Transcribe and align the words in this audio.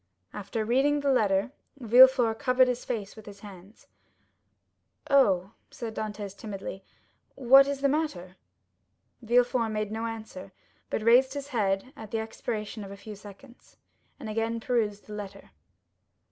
After 0.33 0.65
reading 0.65 1.01
the 1.01 1.11
letter, 1.11 1.51
Villefort 1.77 2.39
covered 2.39 2.67
his 2.67 2.83
face 2.83 3.15
with 3.15 3.27
his 3.27 3.41
hands. 3.41 3.85
"Oh," 5.11 5.51
said 5.69 5.93
Dantès 5.93 6.35
timidly, 6.35 6.83
"what 7.35 7.67
is 7.67 7.81
the 7.81 7.87
matter?" 7.87 8.35
Villefort 9.21 9.69
made 9.71 9.91
no 9.91 10.07
answer, 10.07 10.53
but 10.89 11.03
raised 11.03 11.35
his 11.35 11.49
head 11.49 11.93
at 11.95 12.09
the 12.09 12.17
expiration 12.17 12.83
of 12.83 12.89
a 12.89 12.97
few 12.97 13.15
seconds, 13.15 13.77
and 14.19 14.27
again 14.27 14.59
perused 14.59 15.05
the 15.05 15.13
letter. 15.13 15.51